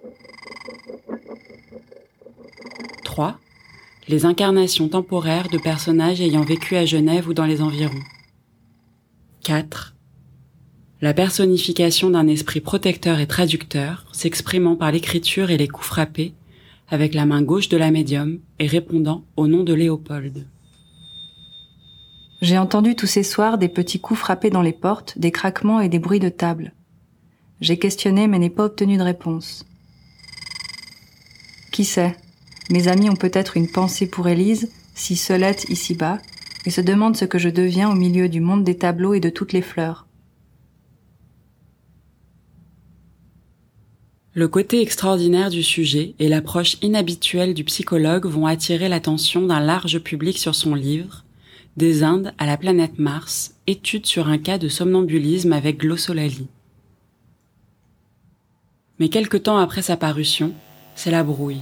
3. 3.04 3.38
Les 4.08 4.26
incarnations 4.26 4.88
temporaires 4.88 5.50
de 5.50 5.58
personnages 5.58 6.22
ayant 6.22 6.44
vécu 6.44 6.78
à 6.78 6.86
Genève 6.86 7.28
ou 7.28 7.34
dans 7.34 7.46
les 7.46 7.62
environs. 7.62 8.04
4 9.44 9.94
la 11.00 11.14
personnification 11.14 12.10
d'un 12.10 12.28
esprit 12.28 12.60
protecteur 12.60 13.20
et 13.20 13.28
traducteur, 13.28 14.08
s'exprimant 14.14 14.76
par 14.76 14.92
l'écriture 14.92 15.52
et 15.52 15.58
les 15.58 15.68
coups 15.68 15.86
frappés, 15.86 16.34
avec 16.90 17.14
la 17.14 17.26
main 17.26 17.42
gauche 17.42 17.70
de 17.70 17.78
la 17.78 17.92
médium 17.92 18.40
et 18.60 18.68
répondant 18.68 19.26
au 19.36 19.48
nom 19.48 19.64
de 19.64 19.74
Léopold. 19.74 20.48
J'ai 22.42 22.58
entendu 22.58 22.96
tous 22.96 23.08
ces 23.08 23.24
soirs 23.24 23.58
des 23.58 23.68
petits 23.68 24.00
coups 24.00 24.20
frappés 24.20 24.50
dans 24.50 24.62
les 24.62 24.74
portes, 24.74 25.18
des 25.18 25.32
craquements 25.32 25.82
et 25.82 25.90
des 25.90 26.00
bruits 26.00 26.20
de 26.20 26.30
table. 26.30 26.74
J'ai 27.62 27.78
questionné 27.78 28.28
mais 28.28 28.40
n'ai 28.40 28.50
pas 28.50 28.66
obtenu 28.66 28.98
de 28.98 29.04
réponse. 29.04 29.66
Qui 31.72 31.84
sait? 31.84 32.16
Mes 32.70 32.88
amis 32.88 33.10
ont 33.10 33.16
peut-être 33.16 33.58
une 33.58 33.70
pensée 33.70 34.08
pour 34.08 34.28
Élise, 34.28 34.72
si 34.94 35.16
seulette 35.16 35.70
ici-bas, 35.70 36.20
et 36.66 36.70
se 36.70 36.82
demandent 36.82 37.16
ce 37.16 37.26
que 37.26 37.38
je 37.38 37.50
deviens 37.50 37.90
au 37.90 37.96
milieu 37.96 38.30
du 38.30 38.42
monde 38.42 38.64
des 38.64 38.78
tableaux 38.78 39.14
et 39.14 39.20
de 39.20 39.30
toutes 39.30 39.54
les 39.54 39.62
fleurs. 39.62 40.07
Le 44.38 44.48
côté 44.48 44.84
extraordinaire 44.84 45.50
du 45.50 45.64
sujet 45.64 46.14
et 46.20 46.28
l'approche 46.28 46.78
inhabituelle 46.84 47.56
du 47.56 47.64
psychologue 47.64 48.28
vont 48.28 48.46
attirer 48.46 48.88
l'attention 48.88 49.42
d'un 49.42 49.60
large 49.60 49.98
public 49.98 50.38
sur 50.38 50.54
son 50.54 50.76
livre 50.76 51.24
Des 51.76 52.04
Indes 52.04 52.32
à 52.38 52.46
la 52.46 52.56
planète 52.56 53.00
Mars, 53.00 53.56
étude 53.66 54.06
sur 54.06 54.28
un 54.28 54.38
cas 54.38 54.60
de 54.60 54.70
somnambulisme 54.70 55.54
avec 55.54 55.80
glossolalie. 55.80 56.50
Mais 59.00 59.10
quelque 59.10 59.38
temps 59.38 59.58
après 59.58 59.82
sa 59.82 59.98
parution, 59.98 60.54
c'est 60.94 61.10
la 61.10 61.24
brouille, 61.24 61.62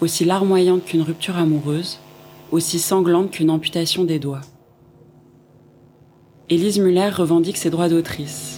aussi 0.00 0.24
larmoyante 0.24 0.84
qu'une 0.84 1.02
rupture 1.02 1.36
amoureuse, 1.36 1.98
aussi 2.52 2.78
sanglante 2.78 3.32
qu'une 3.32 3.50
amputation 3.50 4.04
des 4.04 4.20
doigts. 4.20 4.42
Élise 6.50 6.78
Muller 6.78 7.08
revendique 7.08 7.56
ses 7.56 7.70
droits 7.70 7.88
d'autrice. 7.88 8.55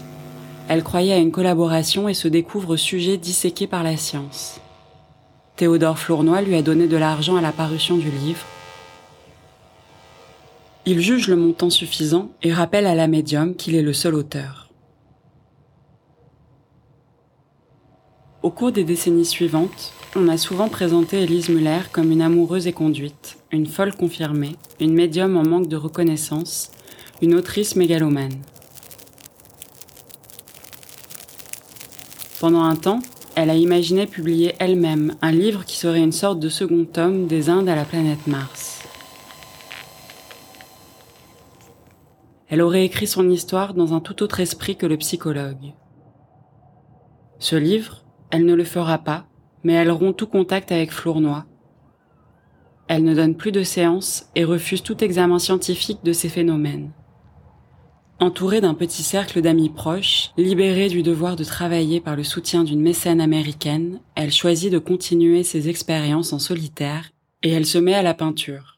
Elle 0.69 0.85
croyait 0.85 1.15
à 1.15 1.19
une 1.19 1.33
collaboration 1.33 2.11
et 2.11 2.15
se 2.15 2.29
découvre 2.29 2.77
sujet 2.77 3.17
disséqué 3.17 3.67
par 3.67 3.83
la 3.83 3.97
science. 3.97 4.61
Théodore 5.57 5.99
Flournoy 5.99 6.43
lui 6.43 6.57
a 6.57 6.63
donné 6.63 6.87
de 6.87 6.97
l'argent 6.99 7.37
à 7.37 7.41
la 7.41 7.53
parution 7.53 7.97
du 7.97 8.11
livre. 8.11 8.45
Il 10.85 11.01
juge 11.01 11.29
le 11.29 11.37
montant 11.37 11.71
suffisant 11.71 12.31
et 12.43 12.53
rappelle 12.53 12.87
à 12.87 12.95
la 12.95 13.09
médium 13.09 13.55
qu'il 13.55 13.75
est 13.77 13.83
le 13.83 13.95
seul 13.95 14.15
auteur. 14.15 14.69
Au 18.43 18.51
cours 18.51 18.71
des 18.71 18.85
décennies 18.85 19.25
suivantes, 19.25 19.93
on 20.17 20.29
a 20.29 20.37
souvent 20.37 20.69
présenté 20.69 21.23
Elise 21.23 21.49
Muller 21.49 21.81
comme 21.93 22.13
une 22.13 22.23
amoureuse 22.23 22.67
et 22.67 22.73
conduite, 22.73 23.39
une 23.53 23.67
folle 23.67 23.95
confirmée, 23.97 24.57
une 24.81 24.95
médium 24.95 25.37
en 25.37 25.45
manque 25.45 25.69
de 25.69 25.77
reconnaissance, 25.77 26.71
une 27.23 27.35
autrice 27.35 27.75
mégalomane. 27.75 28.41
Pendant 32.41 32.63
un 32.63 32.77
temps, 32.77 33.01
elle 33.35 33.51
a 33.51 33.57
imaginé 33.57 34.07
publier 34.07 34.55
elle-même 34.61 35.17
un 35.23 35.33
livre 35.33 35.65
qui 35.65 35.77
serait 35.77 36.03
une 36.03 36.13
sorte 36.13 36.39
de 36.39 36.49
second 36.49 36.85
tome 36.85 37.27
des 37.27 37.51
Indes 37.51 37.69
à 37.69 37.75
la 37.75 37.85
planète 37.85 38.29
Mars. 38.29 38.83
Elle 42.49 42.63
aurait 42.63 42.85
écrit 42.85 43.09
son 43.09 43.29
histoire 43.29 43.75
dans 43.75 43.93
un 43.93 44.01
tout 44.01 44.23
autre 44.23 44.39
esprit 44.39 44.77
que 44.77 44.87
le 44.87 44.97
psychologue. 44.97 45.75
Ce 47.41 47.57
livre, 47.57 48.05
elle 48.31 48.47
ne 48.47 48.55
le 48.55 48.65
fera 48.65 48.99
pas, 48.99 49.27
mais 49.65 49.73
elle 49.73 49.91
rompt 49.91 50.17
tout 50.17 50.29
contact 50.29 50.71
avec 50.71 50.93
Flournoy. 50.93 51.43
Elle 52.87 53.03
ne 53.03 53.15
donne 53.15 53.35
plus 53.35 53.53
de 53.53 53.65
séances 53.65 54.31
et 54.37 54.45
refuse 54.45 54.83
tout 54.83 55.03
examen 55.03 55.41
scientifique 55.41 56.05
de 56.05 56.13
ces 56.13 56.29
phénomènes. 56.29 56.93
Entourée 58.21 58.61
d'un 58.61 58.75
petit 58.75 59.05
cercle 59.05 59.41
d'amis 59.43 59.69
proches, 59.69 60.33
libérée 60.37 60.89
du 60.89 61.05
devoir 61.05 61.37
de 61.37 61.45
travailler 61.45 62.01
par 62.01 62.17
le 62.17 62.25
soutien 62.25 62.65
d'une 62.65 62.81
mécène 62.81 63.21
américaine, 63.21 64.01
elle 64.17 64.33
choisit 64.33 64.73
de 64.73 64.81
continuer 64.81 65.45
ses 65.45 65.69
expériences 65.69 66.33
en 66.33 66.41
solitaire 66.41 67.11
et 67.45 67.51
elle 67.51 67.67
se 67.67 67.79
met 67.79 67.95
à 67.95 68.03
la 68.03 68.15
peinture. 68.15 68.78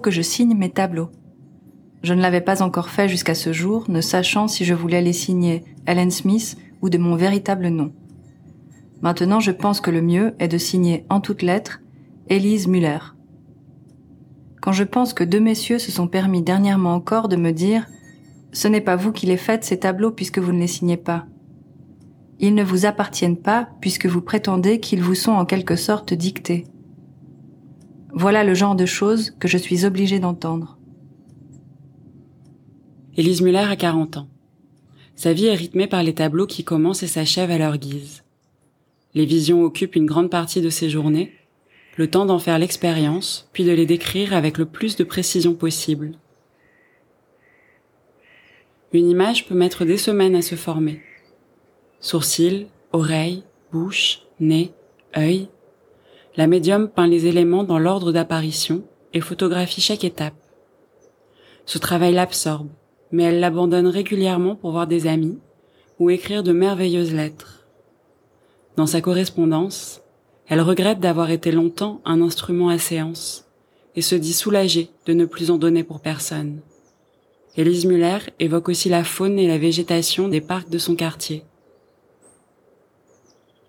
Que 0.00 0.10
je 0.10 0.22
signe 0.22 0.54
mes 0.54 0.70
tableaux. 0.70 1.10
Je 2.02 2.14
ne 2.14 2.22
l'avais 2.22 2.40
pas 2.40 2.62
encore 2.62 2.90
fait 2.90 3.08
jusqu'à 3.08 3.34
ce 3.34 3.52
jour, 3.52 3.84
ne 3.88 4.00
sachant 4.00 4.48
si 4.48 4.64
je 4.64 4.74
voulais 4.74 5.02
les 5.02 5.12
signer 5.12 5.64
Ellen 5.86 6.10
Smith 6.10 6.56
ou 6.82 6.88
de 6.88 6.98
mon 6.98 7.16
véritable 7.16 7.68
nom. 7.68 7.92
Maintenant, 9.02 9.40
je 9.40 9.50
pense 9.50 9.80
que 9.80 9.90
le 9.90 10.02
mieux 10.02 10.34
est 10.38 10.48
de 10.48 10.58
signer 10.58 11.04
en 11.10 11.20
toutes 11.20 11.42
lettres 11.42 11.80
Elise 12.28 12.68
Muller. 12.68 12.98
Quand 14.62 14.72
je 14.72 14.84
pense 14.84 15.14
que 15.14 15.24
deux 15.24 15.40
messieurs 15.40 15.78
se 15.78 15.92
sont 15.92 16.08
permis 16.08 16.42
dernièrement 16.42 16.94
encore 16.94 17.28
de 17.28 17.36
me 17.36 17.52
dire 17.52 17.86
Ce 18.52 18.68
n'est 18.68 18.80
pas 18.80 18.96
vous 18.96 19.12
qui 19.12 19.26
les 19.26 19.36
faites 19.36 19.64
ces 19.64 19.78
tableaux 19.78 20.10
puisque 20.10 20.38
vous 20.38 20.52
ne 20.52 20.60
les 20.60 20.66
signez 20.66 20.96
pas. 20.96 21.26
Ils 22.38 22.54
ne 22.54 22.64
vous 22.64 22.84
appartiennent 22.84 23.36
pas 23.36 23.68
puisque 23.80 24.06
vous 24.06 24.20
prétendez 24.20 24.80
qu'ils 24.80 25.02
vous 25.02 25.14
sont 25.14 25.32
en 25.32 25.44
quelque 25.44 25.76
sorte 25.76 26.14
dictés. 26.14 26.66
Voilà 28.18 28.44
le 28.44 28.54
genre 28.54 28.76
de 28.76 28.86
choses 28.86 29.32
que 29.38 29.46
je 29.46 29.58
suis 29.58 29.84
obligée 29.84 30.18
d'entendre. 30.18 30.78
Élise 33.14 33.42
Muller 33.42 33.58
a 33.58 33.76
40 33.76 34.16
ans. 34.16 34.28
Sa 35.16 35.34
vie 35.34 35.44
est 35.44 35.54
rythmée 35.54 35.86
par 35.86 36.02
les 36.02 36.14
tableaux 36.14 36.46
qui 36.46 36.64
commencent 36.64 37.02
et 37.02 37.08
s'achèvent 37.08 37.50
à 37.50 37.58
leur 37.58 37.76
guise. 37.76 38.24
Les 39.12 39.26
visions 39.26 39.62
occupent 39.62 39.96
une 39.96 40.06
grande 40.06 40.30
partie 40.30 40.62
de 40.62 40.70
ses 40.70 40.88
journées, 40.88 41.30
le 41.98 42.08
temps 42.08 42.24
d'en 42.24 42.38
faire 42.38 42.58
l'expérience, 42.58 43.50
puis 43.52 43.64
de 43.64 43.72
les 43.72 43.84
décrire 43.84 44.32
avec 44.32 44.56
le 44.56 44.64
plus 44.64 44.96
de 44.96 45.04
précision 45.04 45.52
possible. 45.52 46.12
Une 48.94 49.10
image 49.10 49.46
peut 49.46 49.54
mettre 49.54 49.84
des 49.84 49.98
semaines 49.98 50.36
à 50.36 50.42
se 50.42 50.54
former. 50.54 51.02
Sourcils, 52.00 52.68
oreilles, 52.92 53.42
bouche, 53.72 54.22
nez, 54.40 54.72
œil. 55.18 55.50
La 56.36 56.46
médium 56.46 56.88
peint 56.88 57.06
les 57.06 57.24
éléments 57.24 57.64
dans 57.64 57.78
l'ordre 57.78 58.12
d'apparition 58.12 58.82
et 59.14 59.22
photographie 59.22 59.80
chaque 59.80 60.04
étape. 60.04 60.34
Ce 61.64 61.78
travail 61.78 62.12
l'absorbe, 62.12 62.68
mais 63.10 63.22
elle 63.22 63.40
l'abandonne 63.40 63.86
régulièrement 63.86 64.54
pour 64.54 64.72
voir 64.72 64.86
des 64.86 65.06
amis 65.06 65.38
ou 65.98 66.10
écrire 66.10 66.42
de 66.42 66.52
merveilleuses 66.52 67.14
lettres. 67.14 67.66
Dans 68.76 68.86
sa 68.86 69.00
correspondance, 69.00 70.02
elle 70.46 70.60
regrette 70.60 71.00
d'avoir 71.00 71.30
été 71.30 71.50
longtemps 71.50 72.02
un 72.04 72.20
instrument 72.20 72.68
à 72.68 72.76
séance 72.76 73.46
et 73.94 74.02
se 74.02 74.14
dit 74.14 74.34
soulagée 74.34 74.90
de 75.06 75.14
ne 75.14 75.24
plus 75.24 75.50
en 75.50 75.56
donner 75.56 75.84
pour 75.84 76.00
personne. 76.00 76.60
Elise 77.56 77.86
Muller 77.86 78.18
évoque 78.38 78.68
aussi 78.68 78.90
la 78.90 79.04
faune 79.04 79.38
et 79.38 79.48
la 79.48 79.56
végétation 79.56 80.28
des 80.28 80.42
parcs 80.42 80.68
de 80.68 80.76
son 80.76 80.96
quartier. 80.96 81.44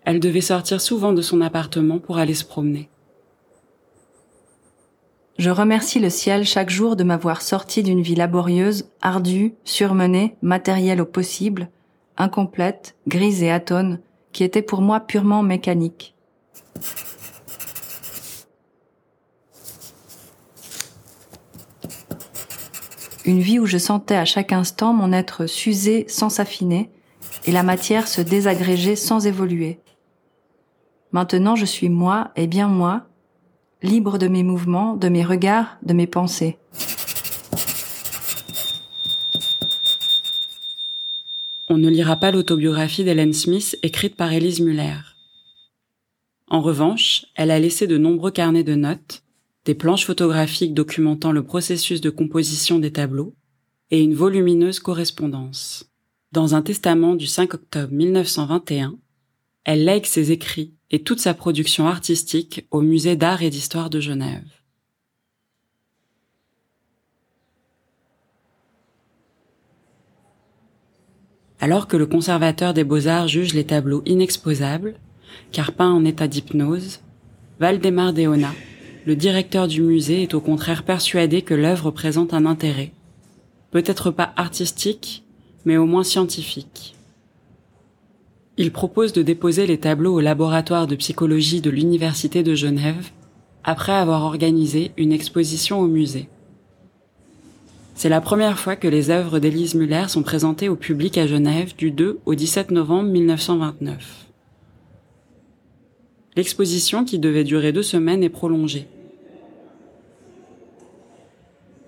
Elle 0.08 0.20
devait 0.20 0.40
sortir 0.40 0.80
souvent 0.80 1.12
de 1.12 1.20
son 1.20 1.42
appartement 1.42 1.98
pour 1.98 2.16
aller 2.16 2.32
se 2.32 2.46
promener. 2.46 2.88
Je 5.36 5.50
remercie 5.50 5.98
le 5.98 6.08
ciel 6.08 6.46
chaque 6.46 6.70
jour 6.70 6.96
de 6.96 7.04
m'avoir 7.04 7.42
sorti 7.42 7.82
d'une 7.82 8.00
vie 8.00 8.14
laborieuse, 8.14 8.88
ardue, 9.02 9.52
surmenée, 9.64 10.34
matérielle 10.40 11.02
au 11.02 11.04
possible, 11.04 11.68
incomplète, 12.16 12.96
grise 13.06 13.42
et 13.42 13.50
atone, 13.50 14.00
qui 14.32 14.44
était 14.44 14.62
pour 14.62 14.80
moi 14.80 15.00
purement 15.00 15.42
mécanique. 15.42 16.14
Une 23.26 23.40
vie 23.40 23.58
où 23.58 23.66
je 23.66 23.76
sentais 23.76 24.16
à 24.16 24.24
chaque 24.24 24.52
instant 24.52 24.94
mon 24.94 25.12
être 25.12 25.44
s'user 25.44 26.06
sans 26.08 26.30
s'affiner 26.30 26.90
et 27.44 27.52
la 27.52 27.62
matière 27.62 28.08
se 28.08 28.22
désagréger 28.22 28.96
sans 28.96 29.26
évoluer. 29.26 29.80
Maintenant 31.12 31.56
je 31.56 31.64
suis 31.64 31.88
moi 31.88 32.30
et 32.36 32.46
bien 32.46 32.68
moi, 32.68 33.06
libre 33.82 34.18
de 34.18 34.28
mes 34.28 34.42
mouvements, 34.42 34.96
de 34.96 35.08
mes 35.08 35.24
regards, 35.24 35.78
de 35.82 35.92
mes 35.92 36.06
pensées. 36.06 36.58
On 41.70 41.76
ne 41.76 41.88
lira 41.90 42.16
pas 42.16 42.30
l'autobiographie 42.30 43.04
d'Hélène 43.04 43.34
Smith 43.34 43.78
écrite 43.82 44.16
par 44.16 44.32
Elise 44.32 44.60
Muller. 44.60 44.96
En 46.48 46.62
revanche, 46.62 47.26
elle 47.34 47.50
a 47.50 47.58
laissé 47.58 47.86
de 47.86 47.98
nombreux 47.98 48.30
carnets 48.30 48.64
de 48.64 48.74
notes, 48.74 49.22
des 49.66 49.74
planches 49.74 50.06
photographiques 50.06 50.72
documentant 50.72 51.30
le 51.30 51.42
processus 51.42 52.00
de 52.00 52.08
composition 52.08 52.78
des 52.78 52.92
tableaux 52.92 53.34
et 53.90 54.00
une 54.00 54.14
volumineuse 54.14 54.80
correspondance. 54.80 55.90
Dans 56.32 56.54
un 56.54 56.62
testament 56.62 57.16
du 57.16 57.26
5 57.26 57.52
octobre 57.54 57.92
1921, 57.92 58.98
elle 59.68 59.84
lègue 59.84 60.06
ses 60.06 60.32
écrits 60.32 60.72
et 60.90 61.02
toute 61.02 61.20
sa 61.20 61.34
production 61.34 61.86
artistique 61.86 62.66
au 62.70 62.80
Musée 62.80 63.16
d'art 63.16 63.42
et 63.42 63.50
d'histoire 63.50 63.90
de 63.90 64.00
Genève. 64.00 64.48
Alors 71.60 71.86
que 71.86 71.98
le 71.98 72.06
conservateur 72.06 72.72
des 72.72 72.82
beaux-arts 72.82 73.28
juge 73.28 73.52
les 73.52 73.64
tableaux 73.66 74.02
inexposables, 74.06 74.94
car 75.52 75.72
peint 75.72 75.92
en 75.92 76.06
état 76.06 76.28
d'hypnose, 76.28 77.00
Valdemar 77.60 78.14
Deona, 78.14 78.54
le 79.04 79.16
directeur 79.16 79.68
du 79.68 79.82
musée, 79.82 80.22
est 80.22 80.32
au 80.32 80.40
contraire 80.40 80.82
persuadé 80.82 81.42
que 81.42 81.52
l'œuvre 81.52 81.90
présente 81.90 82.32
un 82.32 82.46
intérêt, 82.46 82.92
peut-être 83.70 84.10
pas 84.10 84.32
artistique, 84.36 85.24
mais 85.66 85.76
au 85.76 85.84
moins 85.84 86.04
scientifique. 86.04 86.94
Il 88.60 88.72
propose 88.72 89.12
de 89.12 89.22
déposer 89.22 89.68
les 89.68 89.78
tableaux 89.78 90.14
au 90.14 90.20
laboratoire 90.20 90.88
de 90.88 90.96
psychologie 90.96 91.60
de 91.60 91.70
l'Université 91.70 92.42
de 92.42 92.56
Genève, 92.56 93.10
après 93.62 93.92
avoir 93.92 94.24
organisé 94.24 94.90
une 94.96 95.12
exposition 95.12 95.78
au 95.78 95.86
musée. 95.86 96.28
C'est 97.94 98.08
la 98.08 98.20
première 98.20 98.58
fois 98.58 98.74
que 98.74 98.88
les 98.88 99.10
œuvres 99.10 99.38
d'Élise 99.38 99.76
Muller 99.76 100.06
sont 100.08 100.24
présentées 100.24 100.68
au 100.68 100.74
public 100.74 101.18
à 101.18 101.28
Genève 101.28 101.76
du 101.76 101.92
2 101.92 102.18
au 102.26 102.34
17 102.34 102.72
novembre 102.72 103.10
1929. 103.10 104.26
L'exposition, 106.34 107.04
qui 107.04 107.20
devait 107.20 107.44
durer 107.44 107.72
deux 107.72 107.84
semaines, 107.84 108.24
est 108.24 108.28
prolongée. 108.28 108.88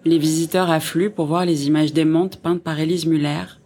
Les 0.05 0.19
visiteurs 0.19 0.71
affluent 0.71 1.11
pour 1.11 1.27
voir 1.27 1.45
les 1.45 1.67
images 1.67 1.93
démentes 1.93 2.37
peintes 2.37 2.63
par 2.63 2.79
Élise 2.79 3.07
Muller, 3.07 3.60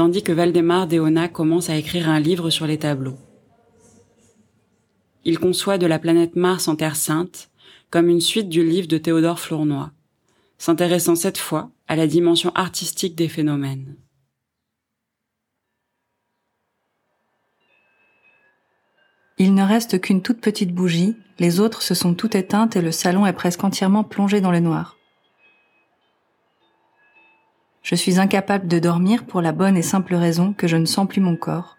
tandis 0.00 0.22
que 0.22 0.32
Valdemar 0.32 0.86
Deona 0.86 1.28
commence 1.28 1.68
à 1.68 1.76
écrire 1.76 2.08
un 2.08 2.18
livre 2.18 2.48
sur 2.48 2.66
les 2.66 2.78
tableaux. 2.78 3.18
Il 5.26 5.38
conçoit 5.38 5.76
de 5.76 5.84
la 5.84 5.98
planète 5.98 6.36
Mars 6.36 6.68
en 6.68 6.74
Terre 6.74 6.96
Sainte 6.96 7.50
comme 7.90 8.08
une 8.08 8.22
suite 8.22 8.48
du 8.48 8.64
livre 8.64 8.88
de 8.88 8.96
Théodore 8.96 9.38
Flournoy, 9.38 9.90
s'intéressant 10.56 11.16
cette 11.16 11.36
fois 11.36 11.70
à 11.86 11.96
la 11.96 12.06
dimension 12.06 12.50
artistique 12.54 13.14
des 13.14 13.28
phénomènes. 13.28 13.94
Il 19.36 19.52
ne 19.52 19.64
reste 19.64 20.00
qu'une 20.00 20.22
toute 20.22 20.40
petite 20.40 20.72
bougie, 20.72 21.14
les 21.38 21.60
autres 21.60 21.82
se 21.82 21.92
sont 21.92 22.14
toutes 22.14 22.36
éteintes 22.36 22.74
et 22.74 22.80
le 22.80 22.90
salon 22.90 23.26
est 23.26 23.34
presque 23.34 23.64
entièrement 23.64 24.04
plongé 24.04 24.40
dans 24.40 24.50
le 24.50 24.60
noir. 24.60 24.96
Je 27.82 27.94
suis 27.94 28.18
incapable 28.18 28.68
de 28.68 28.78
dormir 28.78 29.24
pour 29.24 29.40
la 29.40 29.52
bonne 29.52 29.76
et 29.76 29.82
simple 29.82 30.14
raison 30.14 30.52
que 30.52 30.68
je 30.68 30.76
ne 30.76 30.84
sens 30.84 31.08
plus 31.08 31.20
mon 31.20 31.36
corps. 31.36 31.76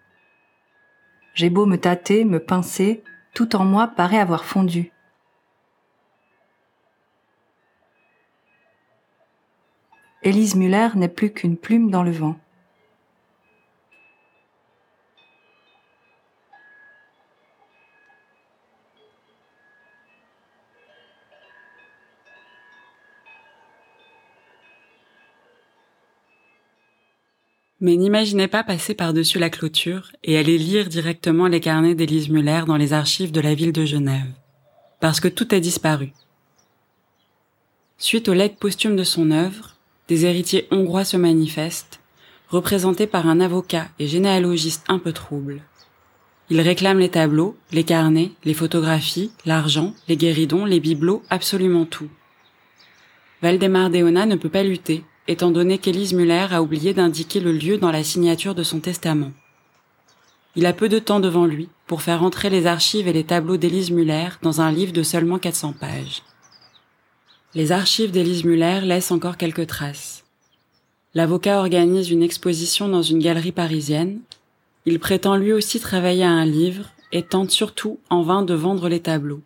J'ai 1.34 1.48
beau 1.48 1.64
me 1.64 1.76
tâter, 1.76 2.24
me 2.24 2.40
pincer, 2.40 3.02
tout 3.34 3.56
en 3.56 3.64
moi 3.64 3.88
paraît 3.88 4.18
avoir 4.18 4.44
fondu. 4.44 4.92
Élise 10.22 10.54
Muller 10.54 10.88
n'est 10.94 11.08
plus 11.08 11.32
qu'une 11.32 11.56
plume 11.56 11.90
dans 11.90 12.02
le 12.02 12.12
vent. 12.12 12.36
Mais 27.82 27.96
n'imaginez 27.96 28.46
pas 28.46 28.62
passer 28.62 28.94
par-dessus 28.94 29.40
la 29.40 29.50
clôture 29.50 30.12
et 30.22 30.38
aller 30.38 30.56
lire 30.56 30.88
directement 30.88 31.48
les 31.48 31.58
carnets 31.58 31.96
d'Élise 31.96 32.28
Muller 32.28 32.62
dans 32.64 32.76
les 32.76 32.92
archives 32.92 33.32
de 33.32 33.40
la 33.40 33.56
ville 33.56 33.72
de 33.72 33.84
Genève. 33.84 34.30
Parce 35.00 35.18
que 35.18 35.26
tout 35.26 35.48
a 35.50 35.58
disparu. 35.58 36.12
Suite 37.98 38.28
au 38.28 38.34
legs 38.34 38.54
posthume 38.54 38.94
de 38.94 39.02
son 39.02 39.32
œuvre, 39.32 39.74
des 40.06 40.26
héritiers 40.26 40.68
hongrois 40.70 41.04
se 41.04 41.16
manifestent, 41.16 41.98
représentés 42.50 43.08
par 43.08 43.26
un 43.26 43.40
avocat 43.40 43.88
et 43.98 44.06
généalogiste 44.06 44.84
un 44.86 45.00
peu 45.00 45.12
trouble. 45.12 45.60
Ils 46.50 46.60
réclament 46.60 47.00
les 47.00 47.08
tableaux, 47.08 47.56
les 47.72 47.82
carnets, 47.82 48.30
les 48.44 48.54
photographies, 48.54 49.32
l'argent, 49.44 49.92
les 50.06 50.16
guéridons, 50.16 50.66
les 50.66 50.78
bibelots, 50.78 51.24
absolument 51.30 51.84
tout. 51.84 52.10
Valdemar 53.42 53.90
Deona 53.90 54.24
ne 54.24 54.36
peut 54.36 54.50
pas 54.50 54.62
lutter, 54.62 55.02
étant 55.28 55.50
donné 55.50 55.78
qu'Élise 55.78 56.14
Muller 56.14 56.46
a 56.50 56.62
oublié 56.62 56.94
d'indiquer 56.94 57.40
le 57.40 57.52
lieu 57.52 57.78
dans 57.78 57.92
la 57.92 58.04
signature 58.04 58.54
de 58.54 58.62
son 58.62 58.80
testament. 58.80 59.32
Il 60.54 60.66
a 60.66 60.72
peu 60.72 60.88
de 60.88 60.98
temps 60.98 61.20
devant 61.20 61.46
lui 61.46 61.68
pour 61.86 62.02
faire 62.02 62.22
entrer 62.22 62.50
les 62.50 62.66
archives 62.66 63.08
et 63.08 63.12
les 63.12 63.24
tableaux 63.24 63.56
d'Élise 63.56 63.90
Muller 63.90 64.28
dans 64.42 64.60
un 64.60 64.70
livre 64.70 64.92
de 64.92 65.02
seulement 65.02 65.38
400 65.38 65.74
pages. 65.80 66.22
Les 67.54 67.72
archives 67.72 68.10
d'Élise 68.10 68.44
Muller 68.44 68.80
laissent 68.82 69.12
encore 69.12 69.36
quelques 69.36 69.66
traces. 69.66 70.24
L'avocat 71.14 71.58
organise 71.58 72.10
une 72.10 72.22
exposition 72.22 72.88
dans 72.88 73.02
une 73.02 73.18
galerie 73.18 73.52
parisienne. 73.52 74.20
Il 74.86 74.98
prétend 74.98 75.36
lui 75.36 75.52
aussi 75.52 75.78
travailler 75.78 76.24
à 76.24 76.30
un 76.30 76.46
livre 76.46 76.86
et 77.12 77.22
tente 77.22 77.50
surtout 77.50 77.98
en 78.10 78.22
vain 78.22 78.42
de 78.42 78.54
vendre 78.54 78.88
les 78.88 79.00
tableaux. 79.00 79.42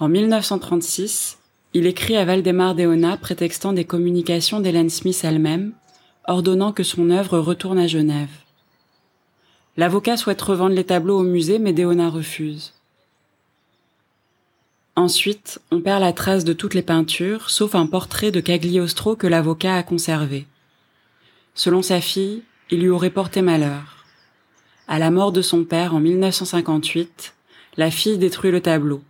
En 0.00 0.08
1936, 0.08 1.38
il 1.74 1.86
écrit 1.86 2.16
à 2.16 2.24
Valdemar 2.24 2.74
Deona 2.74 3.16
prétextant 3.16 3.72
des 3.72 3.84
communications 3.84 4.60
d'Hélène 4.60 4.90
Smith 4.90 5.20
elle-même, 5.24 5.72
ordonnant 6.28 6.72
que 6.72 6.82
son 6.82 7.10
œuvre 7.10 7.38
retourne 7.38 7.78
à 7.78 7.86
Genève. 7.86 8.28
L'avocat 9.76 10.16
souhaite 10.16 10.42
revendre 10.42 10.74
les 10.74 10.84
tableaux 10.84 11.18
au 11.18 11.22
musée, 11.22 11.58
mais 11.58 11.72
Deona 11.72 12.10
refuse. 12.10 12.74
Ensuite, 14.96 15.60
on 15.70 15.80
perd 15.80 16.02
la 16.02 16.12
trace 16.12 16.44
de 16.44 16.52
toutes 16.52 16.74
les 16.74 16.82
peintures, 16.82 17.48
sauf 17.48 17.74
un 17.74 17.86
portrait 17.86 18.30
de 18.30 18.40
Cagliostro 18.40 19.16
que 19.16 19.26
l'avocat 19.26 19.76
a 19.76 19.82
conservé. 19.82 20.46
Selon 21.54 21.80
sa 21.80 22.02
fille, 22.02 22.42
il 22.70 22.80
lui 22.80 22.90
aurait 22.90 23.10
porté 23.10 23.40
malheur. 23.40 24.04
À 24.88 24.98
la 24.98 25.10
mort 25.10 25.32
de 25.32 25.40
son 25.40 25.64
père 25.64 25.94
en 25.94 26.00
1958, 26.00 27.34
la 27.78 27.90
fille 27.90 28.18
détruit 28.18 28.50
le 28.50 28.60
tableau. 28.60 29.02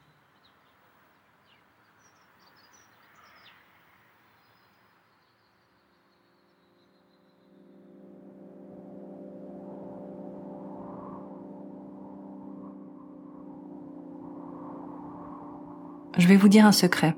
Vais 16.33 16.39
vous 16.39 16.49
dire 16.49 16.65
un 16.65 16.73
secret. 16.73 17.15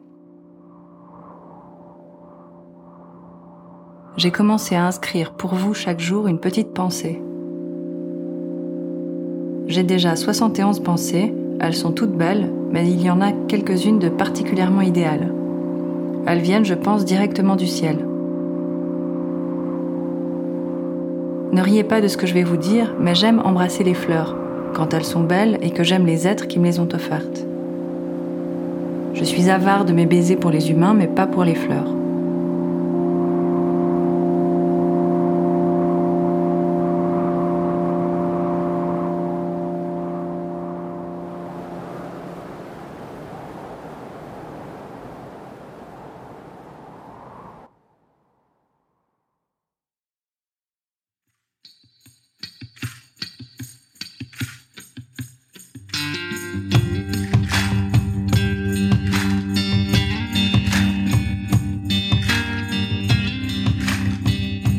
J'ai 4.17 4.33
commencé 4.33 4.75
à 4.75 4.85
inscrire 4.85 5.35
pour 5.35 5.55
vous 5.55 5.73
chaque 5.73 6.01
jour 6.01 6.27
une 6.27 6.41
petite 6.41 6.75
pensée. 6.75 7.23
J'ai 9.69 9.85
déjà 9.85 10.17
71 10.17 10.81
pensées, 10.81 11.33
elles 11.61 11.77
sont 11.77 11.93
toutes 11.93 12.17
belles, 12.17 12.53
mais 12.73 12.91
il 12.91 13.01
y 13.01 13.09
en 13.09 13.21
a 13.21 13.31
quelques-unes 13.31 14.01
de 14.01 14.09
particulièrement 14.09 14.81
idéales. 14.81 15.33
Elles 16.27 16.41
viennent, 16.41 16.65
je 16.65 16.75
pense, 16.75 17.05
directement 17.05 17.55
du 17.55 17.69
ciel. 17.69 17.99
Ne 21.53 21.63
riez 21.63 21.85
pas 21.85 22.01
de 22.01 22.09
ce 22.09 22.17
que 22.17 22.27
je 22.27 22.35
vais 22.35 22.43
vous 22.43 22.57
dire, 22.57 22.97
mais 22.99 23.15
j'aime 23.15 23.41
embrasser 23.45 23.85
les 23.85 23.95
fleurs, 23.95 24.37
quand 24.75 24.93
elles 24.93 25.05
sont 25.05 25.23
belles 25.23 25.59
et 25.63 25.71
que 25.71 25.85
j'aime 25.85 26.05
les 26.05 26.27
êtres 26.27 26.49
qui 26.49 26.59
me 26.59 26.65
les 26.65 26.81
ont 26.81 26.89
offertes. 26.93 27.47
Je 29.15 29.23
suis 29.23 29.49
avare 29.49 29.85
de 29.85 29.93
mes 29.93 30.07
baisers 30.07 30.37
pour 30.37 30.51
les 30.51 30.71
humains, 30.71 30.93
mais 30.93 31.07
pas 31.07 31.29
pour 31.29 31.45
les 31.45 31.55
fleurs. 31.55 32.04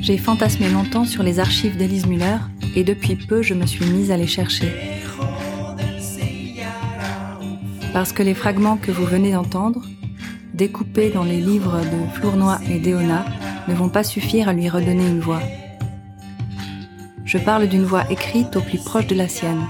J'ai 0.05 0.19
fantasmé 0.19 0.69
longtemps 0.69 1.05
sur 1.05 1.23
les 1.23 1.39
archives 1.39 1.77
d'Elise 1.77 2.05
Muller 2.05 2.37
et 2.75 2.83
depuis 2.83 3.15
peu 3.15 3.41
je 3.41 3.55
me 3.55 3.65
suis 3.65 3.87
mise 3.87 4.11
à 4.11 4.17
les 4.17 4.27
chercher. 4.27 4.71
Parce 7.91 8.11
que 8.13 8.21
les 8.21 8.35
fragments 8.35 8.77
que 8.77 8.91
vous 8.91 9.03
venez 9.03 9.31
d'entendre, 9.31 9.81
découpés 10.53 11.09
dans 11.09 11.23
les 11.23 11.41
livres 11.41 11.79
de 11.79 12.19
Flournoy 12.19 12.59
et 12.69 12.77
d'Eona, 12.77 13.25
ne 13.67 13.73
vont 13.73 13.89
pas 13.89 14.03
suffire 14.03 14.47
à 14.47 14.53
lui 14.53 14.69
redonner 14.69 15.07
une 15.07 15.21
voix. 15.21 15.41
Je 17.25 17.39
parle 17.39 17.65
d'une 17.65 17.83
voix 17.83 18.03
écrite 18.11 18.55
au 18.57 18.61
plus 18.61 18.77
proche 18.77 19.07
de 19.07 19.15
la 19.15 19.27
sienne. 19.27 19.65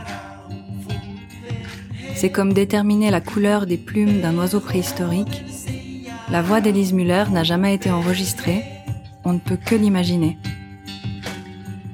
C'est 2.14 2.30
comme 2.30 2.52
déterminer 2.52 3.10
la 3.10 3.22
couleur 3.22 3.66
des 3.66 3.78
plumes 3.78 4.20
d'un 4.20 4.36
oiseau 4.36 4.60
préhistorique. 4.60 5.46
La 6.30 6.42
voix 6.42 6.60
d'Elise 6.60 6.92
Muller 6.92 7.24
n'a 7.32 7.46
jamais 7.46 7.74
été 7.74 7.90
enregistrée, 7.90 8.66
on 9.26 9.34
ne 9.34 9.40
peut 9.40 9.58
que 9.58 9.76
l'imaginer. 9.76 10.38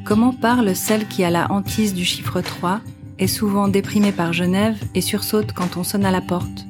Comment 0.03 0.33
parle 0.33 0.75
celle 0.75 1.07
qui 1.07 1.23
a 1.23 1.29
la 1.29 1.51
hantise 1.51 1.93
du 1.93 2.05
chiffre 2.05 2.41
3, 2.41 2.81
est 3.17 3.27
souvent 3.27 3.67
déprimée 3.67 4.11
par 4.11 4.33
Genève 4.33 4.77
et 4.95 5.01
sursaute 5.01 5.53
quand 5.53 5.77
on 5.77 5.83
sonne 5.83 6.05
à 6.05 6.11
la 6.11 6.21
porte? 6.21 6.65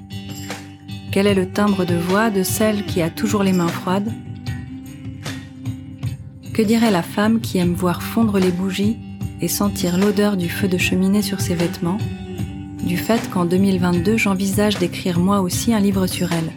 Quel 1.11 1.27
est 1.27 1.33
le 1.33 1.49
timbre 1.49 1.85
de 1.85 1.95
voix 1.95 2.29
de 2.29 2.43
celle 2.43 2.85
qui 2.85 3.01
a 3.01 3.09
toujours 3.09 3.43
les 3.43 3.53
mains 3.53 3.67
froides? 3.67 4.11
Que 6.53 6.61
dirait 6.61 6.91
la 6.91 7.03
femme 7.03 7.39
qui 7.39 7.57
aime 7.57 7.73
voir 7.73 8.03
fondre 8.03 8.37
les 8.37 8.51
bougies 8.51 8.97
et 9.39 9.47
sentir 9.47 9.97
l'odeur 9.97 10.37
du 10.37 10.49
feu 10.49 10.67
de 10.67 10.77
cheminée 10.77 11.21
sur 11.21 11.41
ses 11.41 11.55
vêtements, 11.55 11.97
du 12.83 12.97
fait 12.97 13.29
qu'en 13.29 13.45
2022 13.45 14.17
j'envisage 14.17 14.77
d'écrire 14.77 15.19
moi 15.19 15.41
aussi 15.41 15.73
un 15.73 15.79
livre 15.79 16.05
sur 16.07 16.31
elle 16.31 16.51